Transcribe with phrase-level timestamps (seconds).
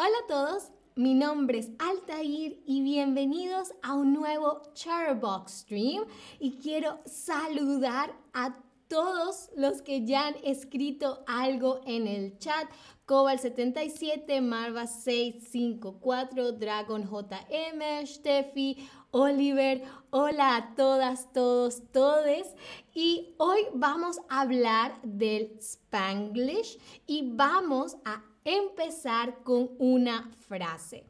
[0.00, 6.04] Hola a todos, mi nombre es Altair y bienvenidos a un nuevo Charbox Stream
[6.38, 8.54] y quiero saludar a
[8.88, 12.68] todos los que ya han escrito algo en el chat.
[13.06, 22.54] Cobal77, Marva654, Dragon JM, Steffi, Oliver, hola a todas, todos, todes.
[22.94, 31.06] Y hoy vamos a hablar del Spanglish y vamos a empezar con una frase.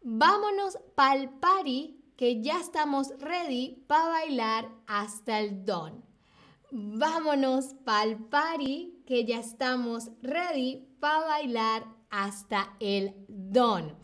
[0.00, 6.11] Vámonos pa'l party que ya estamos ready para bailar hasta el don.
[6.74, 13.94] Vámonos pa'l party que ya estamos ready para bailar hasta el don.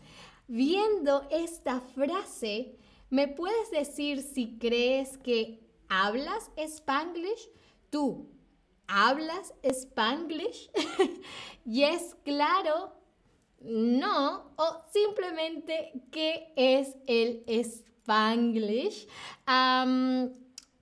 [0.47, 2.77] Viendo esta frase,
[3.09, 7.49] ¿me puedes decir si crees que hablas spanglish?
[7.89, 8.29] Tú,
[8.87, 10.69] ¿hablas spanglish?
[11.65, 12.93] y es claro,
[13.61, 19.07] no, o simplemente qué es el spanglish.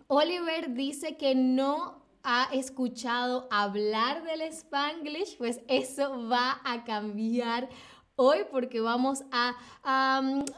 [0.07, 7.69] Oliver dice que no ha escuchado hablar del spanglish, pues eso va a cambiar
[8.15, 9.55] hoy porque vamos a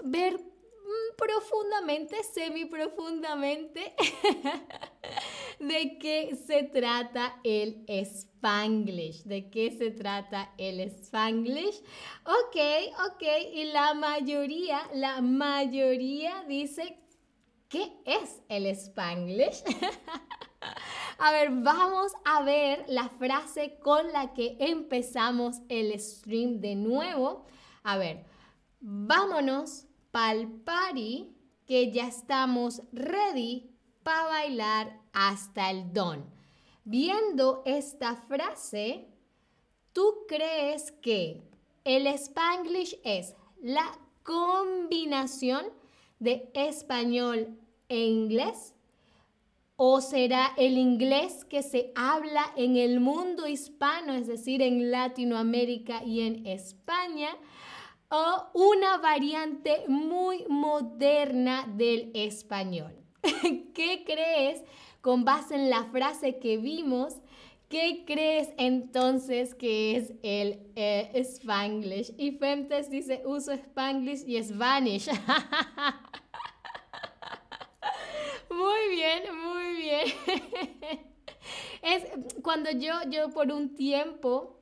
[0.03, 3.94] ver mm, profundamente, semi profundamente,
[5.59, 11.81] de qué se trata el Spanglish, de qué se trata el Spanglish.
[12.25, 12.55] Ok,
[13.08, 16.97] ok, y la mayoría, la mayoría dice,
[17.70, 19.64] ¿qué es el Spanglish?
[21.22, 27.45] A ver, vamos a ver la frase con la que empezamos el stream de nuevo.
[27.84, 28.26] A ver,
[28.80, 33.70] vámonos pa'l party que ya estamos ready
[34.02, 36.26] para bailar hasta el don.
[36.86, 39.09] Viendo esta frase,
[39.92, 41.44] ¿tú crees que
[41.83, 45.65] el spanglish es la combinación
[46.20, 47.58] de español
[47.88, 48.76] e inglés?
[49.76, 56.04] ¿O será el inglés que se habla en el mundo hispano, es decir, en Latinoamérica
[56.04, 57.30] y en España?
[58.10, 62.94] ¿O una variante muy moderna del español?
[63.74, 64.64] ¿Qué crees
[65.02, 67.16] con base en la frase que vimos?
[67.70, 72.16] ¿Qué crees entonces que es el eh, Spanglish?
[72.18, 75.08] Y Femtes dice, uso Spanglish y Spanish.
[78.89, 80.08] muy bien, muy bien.
[81.83, 82.04] es
[82.42, 84.60] cuando yo, yo por un tiempo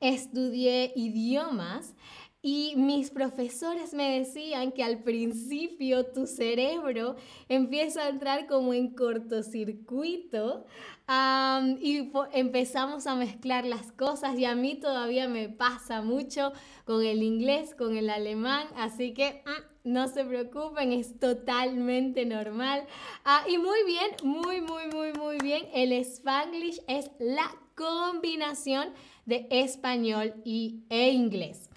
[0.00, 1.94] estudié idiomas
[2.42, 7.16] y mis profesores me decían que al principio tu cerebro
[7.48, 10.66] empieza a entrar como en cortocircuito
[11.80, 16.52] y empezamos a mezclar las cosas y a mí todavía me pasa mucho
[16.84, 22.86] con el inglés, con el alemán, así que mm, no se preocupen, es totalmente normal.
[23.24, 28.92] Ah, y muy bien, muy, muy, muy, muy bien, el spanglish es la combinación
[29.26, 31.70] de español y, e inglés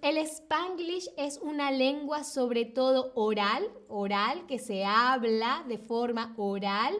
[0.00, 6.94] el spanglish es una lengua sobre todo oral, oral, que se habla de forma oral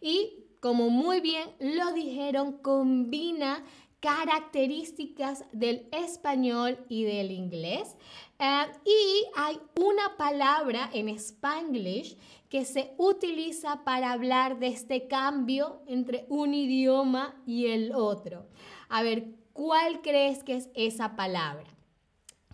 [0.00, 3.62] y como muy bien lo dijeron, combina
[4.00, 7.96] características del español y del inglés.
[8.44, 12.16] Eh, y hay una palabra en spanglish
[12.48, 18.48] que se utiliza para hablar de este cambio entre un idioma y el otro.
[18.88, 21.70] A ver, ¿cuál crees que es esa palabra?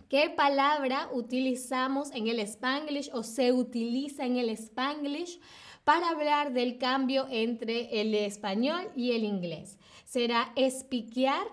[0.09, 5.39] ¿Qué palabra utilizamos en el spanglish o se utiliza en el spanglish
[5.85, 9.79] para hablar del cambio entre el español y el inglés?
[10.05, 11.47] ¿Será espiquear?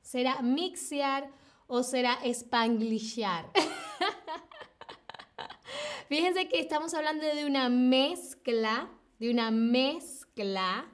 [0.00, 1.30] ¿Será mixear?
[1.66, 3.50] ¿O será spanglishar?
[6.08, 8.88] Fíjense que estamos hablando de una mezcla,
[9.18, 10.92] de una mezcla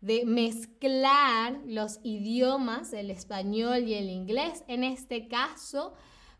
[0.00, 4.62] de mezclar los idiomas, el español y el inglés.
[4.68, 5.96] En este caso,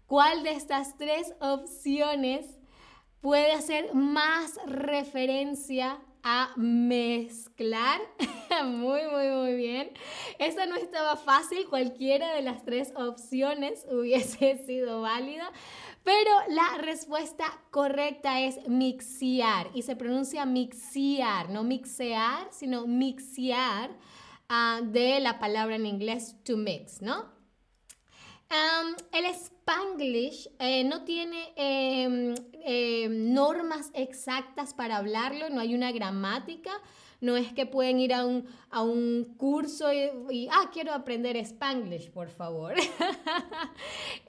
[0.08, 2.58] ¿Cuál de estas tres opciones
[3.20, 8.00] puede hacer más referencia a mezclar?
[8.64, 9.90] muy, muy, muy bien.
[10.38, 15.50] Esta no estaba fácil, cualquiera de las tres opciones hubiese sido válida.
[16.04, 23.90] Pero la respuesta correcta es mixear y se pronuncia mixear, no mixear, sino mixear
[24.48, 27.37] ah, de la palabra en inglés to mix, ¿no?
[28.50, 32.34] El Spanglish eh, no tiene em,
[32.64, 36.70] em, normas exactas para hablarlo, no hay una gramática,
[37.20, 42.10] no es que pueden ir a un, a un curso y, ah, quiero aprender spanglish,
[42.10, 42.74] por favor.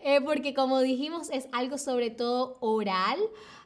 [0.02, 3.20] Eh, porque como dijimos, es algo sobre todo oral.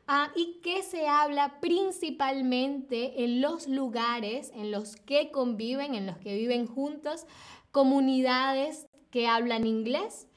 [0.07, 6.17] Ah, y que se habla principalmente en los lugares en los que conviven, en los
[6.17, 7.25] que viven juntos,
[7.71, 10.27] comunidades que hablan inglés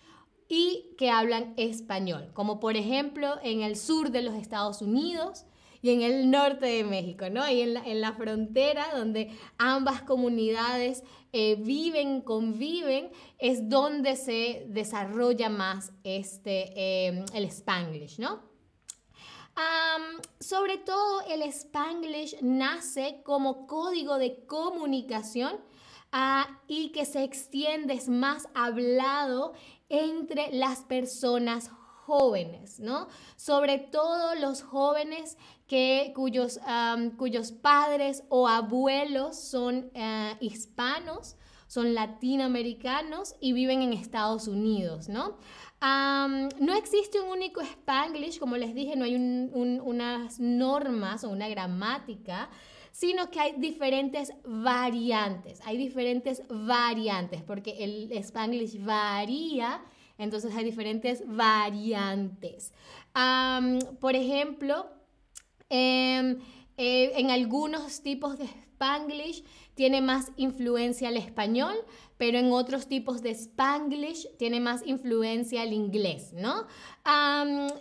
[0.49, 5.45] y que hablan español, como por ejemplo en el sur de los Estados Unidos,
[5.83, 7.49] y en el norte de México, ¿no?
[7.49, 14.65] Y en la, en la frontera donde ambas comunidades eh, viven, conviven, es donde se
[14.69, 18.57] desarrolla más este, eh, el spanglish, ¿no?
[20.39, 25.59] sobre todo el spanglish nace como código de comunicación
[26.13, 29.55] ah, y que se extiende, es más hablado
[29.88, 31.71] entre las personas
[32.06, 33.09] jóvenes, ¿no?
[33.37, 35.37] Sobre todo los jóvenes
[35.67, 36.61] que, cuyos,
[37.17, 41.37] cuyos padres o abuelos son eh, hispanos,
[41.67, 45.37] son latinoamericanos y viven en Estados Unidos, ¿no?
[45.81, 52.49] no existe un único Spanglish, como les dije, no hay unas normas o una gramática,
[52.97, 59.85] sino que hay diferentes variantes, hay diferentes variantes, porque el Spanglish varía,
[60.17, 62.73] entonces hay diferentes variantes.
[64.01, 64.87] por ejemplo,
[65.69, 66.39] Em,
[66.77, 69.43] eh, en algunos tipos de Spanglish
[69.76, 71.76] tiene más influencia el español,
[72.17, 76.67] pero en otros tipos de Spanglish tiene más influencia el inglés, ¿no?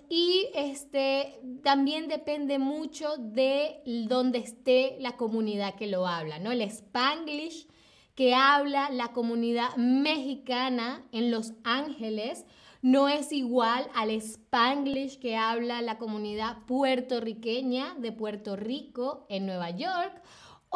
[0.09, 6.51] y este, también depende mucho de dónde esté la comunidad que lo habla, ¿no?
[6.51, 7.67] El Spanglish
[8.13, 12.45] que habla la comunidad mexicana en Los Ángeles
[12.81, 19.71] no es igual al spanglish que habla la comunidad puertorriqueña de Puerto Rico en Nueva
[19.71, 20.21] York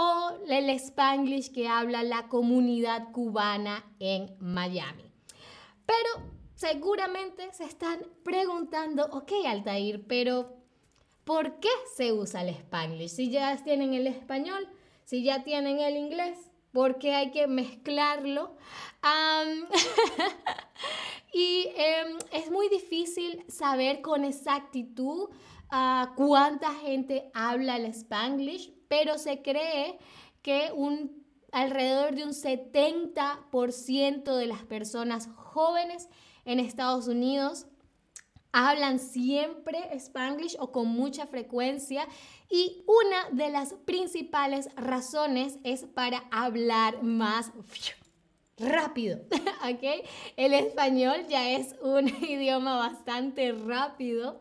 [0.02, 5.12] o el spanglish que habla la comunidad cubana en Miami.
[5.86, 6.24] Pero
[6.56, 10.56] seguramente se están preguntando, ok Altair, pero
[11.26, 11.68] ¿por qué
[11.98, 13.10] se usa el spanglish?
[13.10, 14.70] Si ya tienen el español,
[15.04, 16.38] si ya tienen el inglés,
[16.72, 18.56] ¿por qué hay que mezclarlo?
[21.32, 25.30] Y em, es muy difícil saber con exactitud
[25.70, 29.98] ah, cuánta gente habla el spanglish, pero se cree
[30.42, 36.10] que un, alrededor de un 70% de las personas jóvenes
[36.44, 37.66] en Estados Unidos
[38.52, 42.08] hablan siempre spanglish o con mucha frecuencia
[42.50, 47.52] y una de las principales razones es para hablar más
[48.58, 49.20] rápido,
[49.72, 50.06] ¿ok?
[50.36, 54.40] El español ya es un idioma bastante rápido,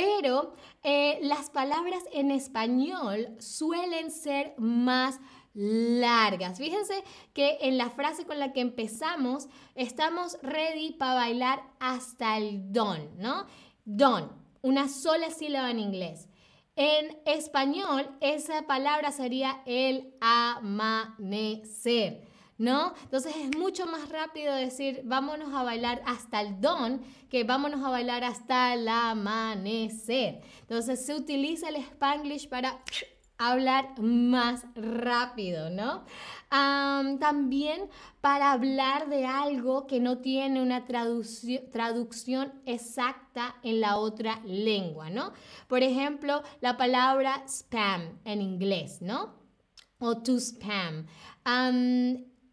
[0.00, 5.20] pero eh, las palabras en español suelen ser más
[5.52, 6.56] largas.
[6.58, 7.04] Fíjense
[7.34, 13.10] que en la frase con la que empezamos, estamos ready para bailar hasta el don,
[13.18, 13.44] ¿no?
[13.84, 14.32] Don,
[14.62, 16.30] una sola sílaba en inglés.
[16.76, 21.42] En español, esa palabra sería el amanecer.
[22.60, 22.92] ¿No?
[23.04, 27.88] Entonces es mucho más rápido decir vámonos a bailar hasta el don que vámonos a
[27.88, 30.42] bailar hasta el amanecer.
[30.60, 32.78] Entonces se utiliza el spanglish para
[33.38, 36.04] hablar más rápido, ¿no?
[36.50, 37.88] también
[38.20, 45.32] para hablar de algo que no tiene una traducción exacta en la otra lengua, ¿no?
[45.68, 49.32] Por ejemplo, la palabra spam en inglés, ¿no?
[50.00, 51.06] O to spam.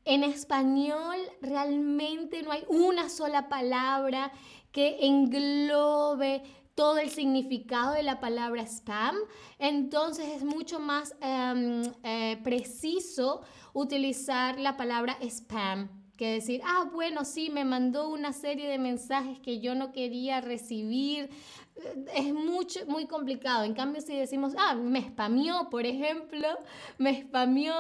[0.10, 4.32] En español realmente no hay una sola palabra
[4.72, 6.44] que englobe
[6.76, 9.18] todo el significado de la palabra spam,
[9.60, 13.42] entonces es mucho más em, eh, preciso
[13.74, 19.40] utilizar la palabra spam que decir, ah, bueno, sí, me mandó una serie de mensajes
[19.40, 21.30] que yo no quería recibir.
[22.14, 23.64] Es mucho, muy complicado.
[23.64, 26.48] En cambio, si decimos, ah, me spamió, por ejemplo,
[26.98, 27.74] me spamió,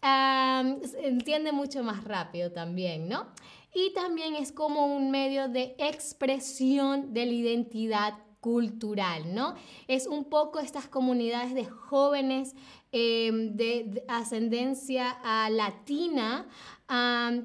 [0.00, 3.26] se entiende mucho más rápido también, ¿no?
[3.74, 9.54] Y también es como un medio de expresión de la identidad cultural, ¿no?
[9.88, 12.54] Es un poco estas comunidades de jóvenes
[12.92, 15.18] em, de, ascendencia
[15.50, 16.46] latina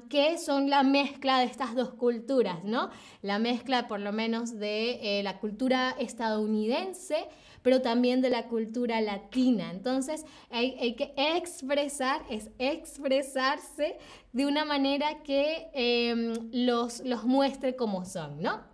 [0.08, 2.90] que son la mezcla de estas dos culturas, ¿no?
[3.20, 7.26] La mezcla por lo menos de eh, la cultura estadounidense,
[7.62, 9.70] pero también de la cultura latina.
[9.70, 13.98] Entonces hay, que expresar, es expresarse
[14.32, 18.73] de una manera que em, los, los muestre como son, ¿no?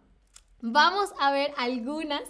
[0.63, 2.23] Vamos a ver algunas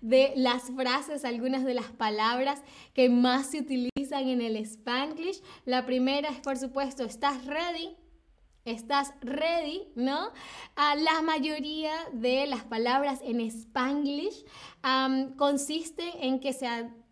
[0.00, 2.62] de las frases, algunas de las palabras
[2.94, 5.42] que más se utilizan en el Spanglish.
[5.64, 7.96] La primera es, por supuesto, ¿estás ready?
[8.64, 9.88] ¿Estás ready?
[9.94, 10.30] ¿No?
[10.76, 14.44] Ah, la mayoría de las palabras en Spanglish
[15.36, 16.66] consiste en que se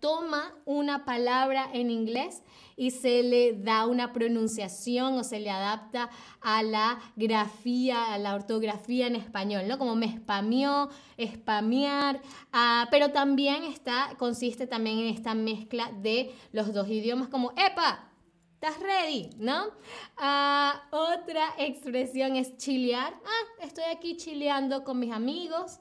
[0.07, 2.45] toma una palabra en inglés
[2.77, 6.11] y se le da una pronunciación o se le adapta
[6.41, 9.79] a la grafía, a la ortografía en español, ¿no?
[9.79, 12.21] Como me spameó, spamear,
[12.53, 18.09] ah, pero también está, consiste también en esta mezcla de los dos idiomas como ¡Epa!
[18.55, 19.31] ¿Estás ready?
[19.39, 19.73] ¿No?
[20.19, 23.13] Ah, otra expresión es chilear.
[23.13, 25.81] Ah, estoy aquí chileando con mis amigos.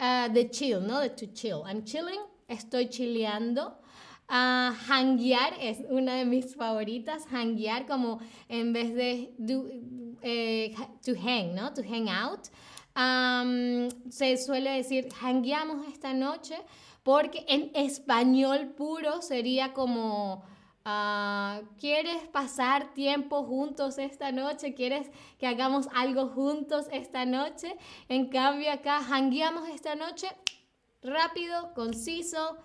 [0.00, 1.00] Uh, de chill, ¿no?
[1.00, 1.62] De to chill.
[1.66, 2.35] I'm chilling.
[2.48, 3.78] Estoy chileando.
[4.28, 7.26] Uh, hanguear es una de mis favoritas.
[7.30, 9.34] Hanguear como en vez de
[10.22, 10.74] eh,
[11.04, 11.72] to hang, ¿no?
[11.72, 12.46] To hang out.
[14.10, 16.56] Se suele decir hangueamos esta noche
[17.02, 20.42] porque en español puro sería como
[20.88, 24.72] Ah, ¿Quieres pasar tiempo juntos esta noche?
[24.72, 27.76] ¿Quieres que hagamos algo juntos esta noche?
[28.08, 30.28] En cambio acá, hangueamos esta noche
[31.06, 32.58] rápido, conciso,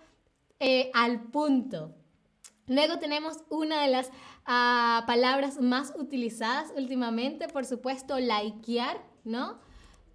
[0.60, 1.96] eh, al punto.
[2.68, 4.12] Luego tenemos una de las
[4.46, 9.60] ah, palabras más utilizadas últimamente, por supuesto, likear, ¿no?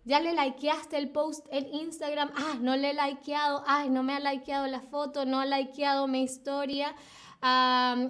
[0.05, 4.15] Ya le likeaste el post en Instagram, ah, no le he likeado, ay, no me
[4.15, 6.95] ha likeado la foto, no ha likeado mi historia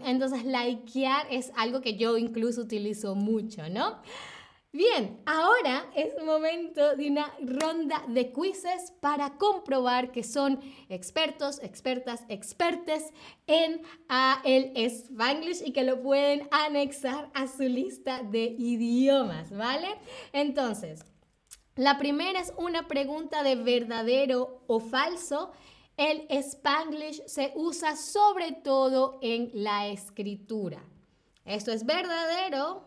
[0.04, 3.96] entonces, likear es algo que yo incluso utilizo mucho, ¿no?
[4.76, 12.26] Bien, ahora es momento de una ronda de quizzes para comprobar que son expertos, expertas,
[12.28, 13.04] expertes
[13.47, 13.80] en
[14.45, 19.88] el Spanglish y que lo pueden anexar a su lista de idiomas, ¿vale?
[20.35, 21.06] Entonces,
[21.75, 25.52] la primera es una pregunta de verdadero o falso
[25.97, 30.85] el spanglish se usa sobre todo en la escritura.
[31.47, 32.85] ¿Esto es verdadero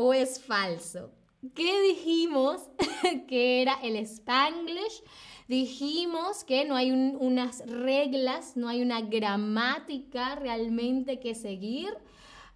[0.00, 1.10] o es falso?
[1.56, 2.70] ¿Qué dijimos
[3.26, 5.02] que era el spanglish?
[5.48, 11.88] Dijimos que no hay unas reglas, no hay una gramática realmente que seguir,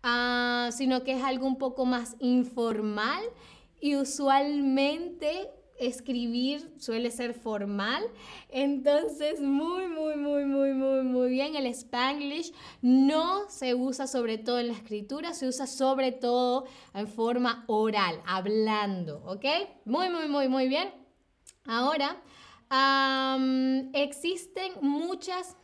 [0.04, 3.24] ah, sino que es algo un poco más informal
[3.80, 5.50] y usualmente
[5.86, 8.02] escribir suele ser formal.
[8.48, 11.56] Entonces, muy, muy, muy, muy, muy, muy bien.
[11.56, 17.08] El spanglish no se usa sobre todo en la escritura, se usa sobre todo en
[17.08, 19.44] forma oral, hablando, ¿ok?
[19.84, 20.90] Muy, muy, muy, muy bien.
[21.66, 22.20] Ahora,
[23.92, 25.56] existen muchas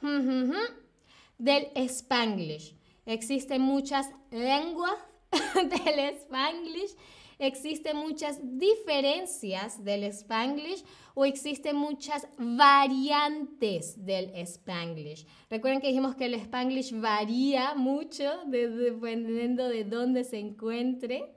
[1.38, 2.76] del spanglish.
[3.06, 4.96] Existen muchas lenguas
[5.54, 6.94] del spanglish
[7.38, 15.26] existen muchas diferencias del spanglish o existen muchas variantes del spanglish.
[15.50, 21.34] Recuerden que dijimos que el spanglish varía mucho dependiendo de dónde se encuentre.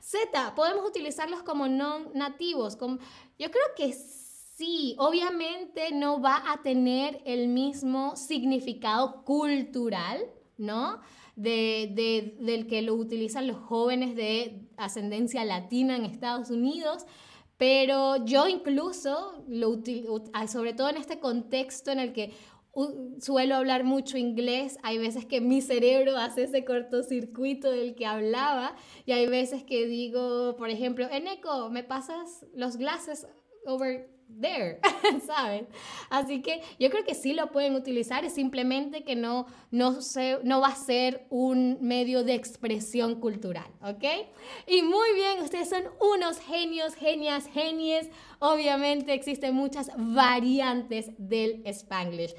[0.00, 2.76] Z, podemos utilizarlos como no nativos.
[2.76, 2.98] Como,
[3.38, 10.20] yo creo que sí, obviamente no va a tener el mismo significado cultural,
[10.58, 11.00] ¿no?
[11.36, 17.06] De, del que lo utilizan los jóvenes de ascendencia latina en Estados Unidos,
[17.56, 19.80] pero yo incluso, lo
[20.32, 22.32] ah, sobre todo en este contexto en el que
[23.20, 28.74] suelo hablar mucho inglés, hay veces que mi cerebro hace ese cortocircuito del que hablaba
[29.04, 33.26] y hay veces que digo, por ejemplo, Eneco, ¿me pasas los glasses
[33.66, 34.80] over there,
[35.26, 35.64] ¿sabes?
[36.10, 39.98] Así que yo creo que sí lo pueden utilizar, es simplemente que no, no,
[40.42, 44.04] no va a ser un medio de expresión cultural, ¿ok?
[44.66, 48.08] Y muy bien, ustedes son unos genios, genias, genies.
[48.38, 52.34] Obviamente existen muchas variantes del spanglish.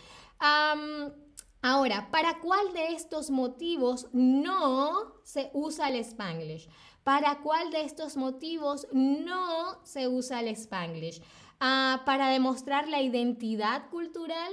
[1.62, 6.68] ahora, ¿para cuál de estos motivos no se usa el spanglish?
[7.04, 11.22] ¿Para cuál de estos motivos no se usa el spanglish?
[11.66, 14.52] Ah, para demostrar la identidad cultural,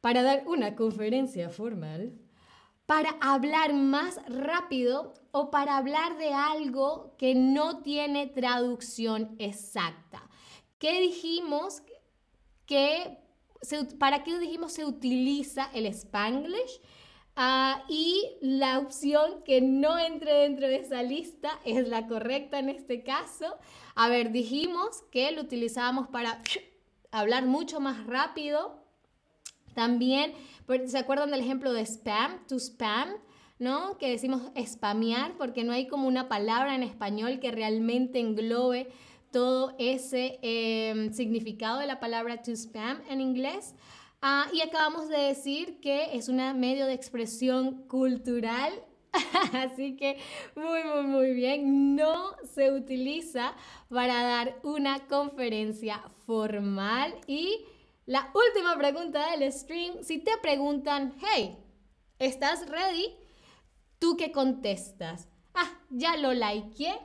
[0.00, 2.18] para dar una conferencia formal,
[2.86, 10.26] para hablar más rápido o para hablar de algo que no tiene traducción exacta.
[10.78, 11.82] ¿Qué dijimos
[12.64, 13.18] que
[13.98, 16.80] para qué dijimos se utiliza el spanglish?
[17.34, 22.68] Ah, y la opción que no entre dentro de esa lista es la correcta en
[22.68, 23.56] este caso.
[23.94, 26.42] A ver, dijimos que lo utilizábamos para
[27.10, 28.82] hablar mucho más rápido.
[29.74, 30.34] También,
[30.86, 32.46] ¿se acuerdan del ejemplo de spam?
[32.46, 33.08] To spam,
[33.58, 33.96] ¿no?
[33.96, 38.90] Que decimos spamear porque no hay como una palabra en español que realmente englobe
[39.30, 43.74] todo ese em, significado de la palabra to spam en inglés.
[44.24, 48.72] Ah, y acabamos de decir que es un medio de expresión cultural.
[49.52, 50.16] Así que
[50.54, 51.96] muy, muy, muy bien.
[51.96, 53.52] No se utiliza
[53.88, 57.12] para dar una conferencia formal.
[57.26, 57.64] Y
[58.06, 61.58] la última pregunta del stream, si te preguntan, hey,
[62.20, 63.16] ¿estás ready?
[63.98, 65.26] ¿Tú qué contestas?
[65.52, 66.96] Ah, ya lo likeé.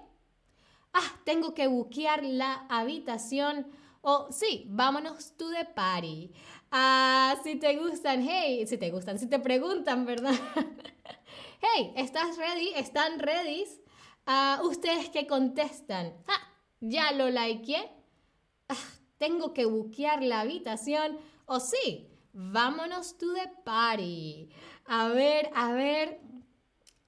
[0.94, 3.66] Ah, tengo que buquear la habitación.
[4.02, 6.32] O sí, vámonos to the party.
[6.72, 10.34] Ah, si te gustan, hey, si te gustan, si te preguntan, ¿verdad?
[11.62, 12.74] hey, ¿estás ready?
[12.76, 13.66] ¿Están ready?
[14.26, 16.14] Ah, ¿Ustedes qué contestan?
[16.28, 17.90] Ah, ya lo likeé.
[18.68, 18.76] Ah,
[19.18, 21.18] tengo que buquear la habitación.
[21.46, 24.50] O sí, vámonos to the party.
[24.86, 26.20] A ver, a ver,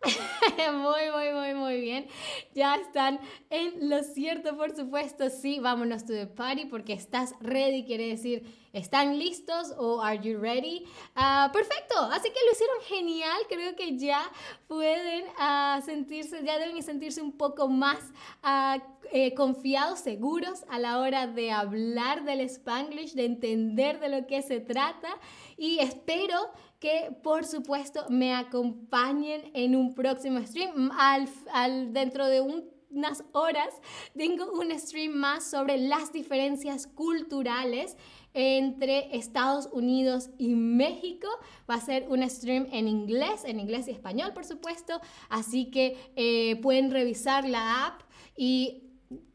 [0.74, 2.08] muy, muy, muy, muy bien.
[2.54, 5.30] Ya están en lo cierto, por supuesto.
[5.30, 10.40] Sí, vámonos to the party porque estás ready, quiere decir, ¿están listos o are you
[10.40, 10.86] ready?
[11.16, 13.42] Ah, perfecto, así que lo hicieron genial.
[13.50, 14.22] Creo que ya
[14.68, 18.00] pueden uh, sentirse, ya deben sentirse un poco más
[18.44, 24.28] uh, eh, confiados, seguros a la hora de hablar del spanglish, de entender de lo
[24.28, 25.10] que se trata.
[25.58, 30.92] Y espero que por supuesto me acompañen en un próximo stream.
[30.98, 33.70] Al, al, dentro de unas horas
[34.16, 37.98] tengo un stream más sobre las diferencias culturales
[38.34, 41.28] entre Estados Unidos y México.
[41.70, 45.02] Va a ser un stream en inglés, en inglés y español, por supuesto.
[45.30, 48.02] Así que eh, pueden revisar la app
[48.38, 48.89] y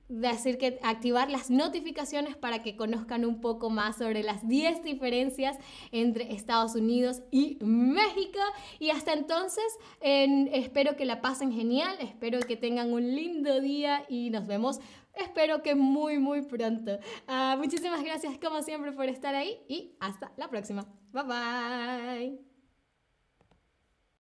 [0.08, 5.56] decir que activar las notificaciones para que conozcan un poco más sobre las 10 diferencias
[5.92, 8.40] entre Estados Unidos y México.
[8.78, 9.64] Y hasta entonces,
[10.00, 14.80] espero que la pasen genial, espero que tengan un lindo día y nos vemos.
[15.14, 16.98] Espero que muy, muy pronto.
[17.28, 20.86] Ah, muchísimas gracias como siempre por estar ahí y hasta la próxima.
[21.12, 22.53] Bye bye.